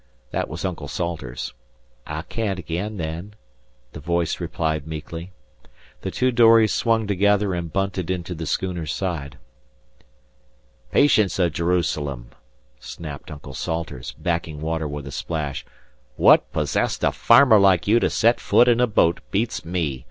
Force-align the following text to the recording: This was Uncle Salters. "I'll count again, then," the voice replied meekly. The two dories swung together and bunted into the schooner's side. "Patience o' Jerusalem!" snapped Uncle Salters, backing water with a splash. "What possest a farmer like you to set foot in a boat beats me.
This 0.31 0.47
was 0.47 0.65
Uncle 0.65 0.87
Salters. 0.87 1.53
"I'll 2.07 2.23
count 2.23 2.57
again, 2.57 2.97
then," 2.97 3.35
the 3.91 3.99
voice 3.99 4.39
replied 4.39 4.87
meekly. 4.87 5.31
The 6.01 6.09
two 6.09 6.31
dories 6.31 6.73
swung 6.73 7.05
together 7.05 7.53
and 7.53 7.71
bunted 7.71 8.09
into 8.09 8.33
the 8.33 8.47
schooner's 8.47 8.91
side. 8.91 9.37
"Patience 10.91 11.39
o' 11.39 11.49
Jerusalem!" 11.49 12.31
snapped 12.79 13.29
Uncle 13.29 13.53
Salters, 13.53 14.13
backing 14.13 14.59
water 14.59 14.87
with 14.87 15.05
a 15.05 15.11
splash. 15.11 15.63
"What 16.15 16.51
possest 16.51 17.03
a 17.03 17.11
farmer 17.11 17.59
like 17.59 17.87
you 17.87 17.99
to 17.99 18.09
set 18.09 18.39
foot 18.39 18.67
in 18.67 18.79
a 18.81 18.87
boat 18.87 19.19
beats 19.29 19.63
me. 19.63 19.99